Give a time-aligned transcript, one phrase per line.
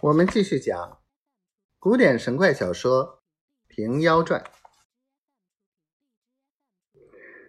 [0.00, 1.00] 我们继续讲
[1.80, 3.04] 古典神怪小说
[3.66, 4.40] 《平妖传》。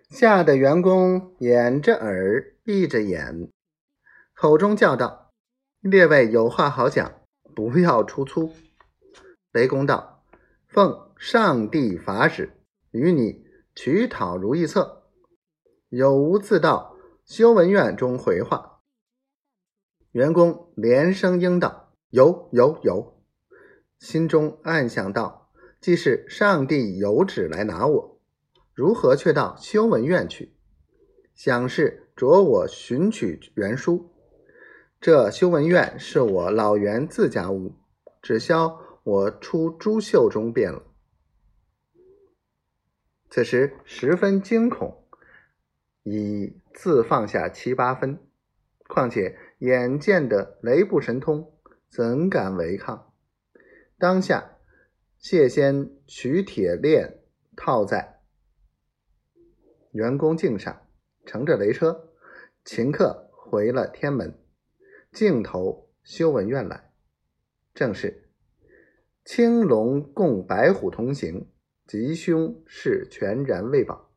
[0.10, 3.52] 吓得员工掩着耳，闭着眼，
[4.34, 5.32] 口中叫道
[5.82, 7.22] ：“列位有话好讲，
[7.56, 8.52] 不要出粗。”
[9.54, 10.24] 雷公道
[10.68, 12.58] ：“奉上帝法旨，
[12.90, 13.46] 与你
[13.76, 15.04] 取讨如意册，
[15.90, 18.82] 有无自到修文院中回话。”
[20.14, 21.89] 员工连声应道。
[22.10, 23.22] 有有有，
[24.00, 28.20] 心中暗想道：“既是上帝有旨来拿我，
[28.74, 30.56] 如何却到修文院去？
[31.36, 34.12] 想是着我寻取原书。
[35.00, 37.76] 这修文院是我老袁自家屋，
[38.24, 40.84] 只消我出朱秀中便了。”
[43.30, 45.04] 此时十分惊恐，
[46.02, 48.18] 已自放下七八分，
[48.88, 51.54] 况且眼见的雷不神通。
[51.90, 53.12] 怎敢违抗？
[53.98, 54.58] 当下，
[55.18, 57.22] 谢先取铁链
[57.58, 58.22] 套在
[59.92, 60.88] 员工颈上，
[61.26, 62.14] 乘着雷车，
[62.64, 64.40] 顷刻回了天门，
[65.12, 66.94] 径投修文院来。
[67.74, 68.30] 正是
[69.26, 71.50] 青龙共白虎同行，
[71.88, 74.12] 吉凶是全然未保。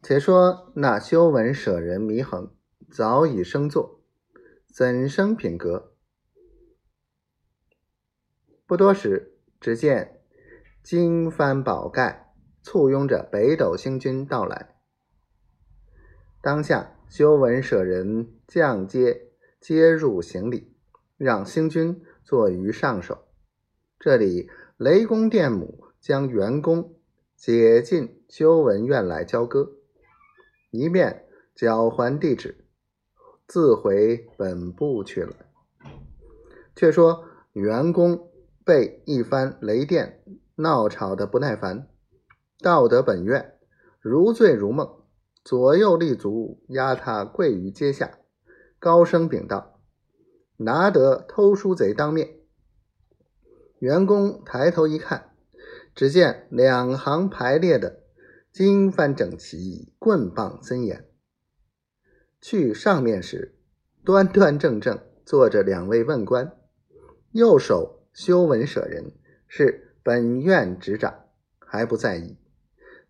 [0.00, 2.54] 且说那修文舍人祢衡
[2.88, 4.03] 早已升座。
[4.76, 5.94] 怎生品格？
[8.66, 10.20] 不多时，只见
[10.82, 14.74] 金帆宝盖簇拥着北斗星君到来。
[16.42, 19.28] 当下，修文舍人降阶
[19.60, 20.76] 接入行礼，
[21.16, 23.28] 让星君坐于上首。
[24.00, 26.96] 这里，雷公电母将员工
[27.36, 29.70] 解进修文院来交割，
[30.72, 32.63] 一面交还地址。
[33.46, 35.34] 自回本部去了。
[36.74, 38.30] 却说员工
[38.64, 40.22] 被一番雷电
[40.56, 41.88] 闹吵得不耐烦，
[42.60, 43.54] 到得本院，
[44.00, 45.02] 如醉如梦，
[45.44, 48.18] 左右立足压他跪于阶下，
[48.78, 49.80] 高声禀道
[50.58, 52.38] ：“拿得偷书贼当面。”
[53.78, 55.34] 员工抬头一看，
[55.94, 58.00] 只见两行排列的
[58.50, 61.06] 金幡整齐，棍棒森严。
[62.46, 63.54] 去上面时，
[64.04, 66.54] 端端正正坐着两位问官，
[67.32, 69.12] 右手修文舍人
[69.48, 71.24] 是本院执掌，
[71.58, 72.36] 还不在意；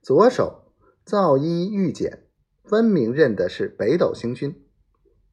[0.01, 0.71] 左手
[1.05, 2.29] 造衣御检，
[2.63, 4.65] 分明认的是北斗星君。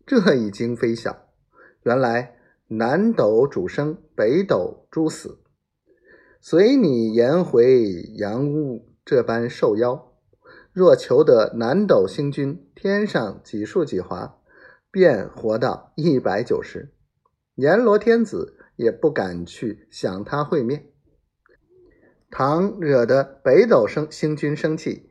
[0.03, 1.27] 这一惊非小，
[1.83, 2.39] 原来
[2.69, 5.43] 南斗主生，北斗诸死，
[6.39, 7.83] 随你颜回
[8.15, 10.10] 杨屋这般受邀。
[10.73, 14.39] 若求得南斗星君天上几数几华，
[14.89, 16.93] 便活到一百九十，
[17.55, 20.85] 阎罗天子也不敢去想他会面。
[22.29, 25.09] 倘惹得北斗生星君生气，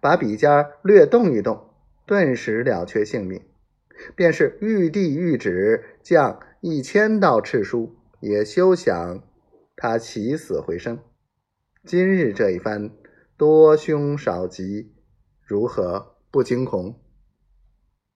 [0.00, 1.70] 把笔尖略动一动，
[2.04, 3.40] 顿时了却性命。
[4.16, 9.22] 便是玉帝御旨降一千道敕书，也休想
[9.76, 10.98] 他起死回生。
[11.84, 12.90] 今日这一番
[13.36, 14.95] 多凶少吉。
[15.46, 16.92] 如何不惊恐？